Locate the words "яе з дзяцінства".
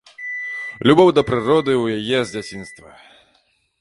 2.01-2.89